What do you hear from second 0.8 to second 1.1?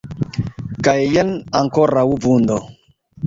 Kaj,